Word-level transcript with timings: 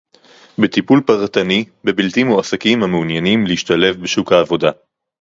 בטיפול 0.57 1.01
פרטני 1.01 1.65
בבלתי 1.83 2.23
מועסקים 2.23 2.83
המעוניינים 2.83 3.45
להשתלב 3.45 4.01
בשוק 4.03 4.31
העבודה 4.31 4.71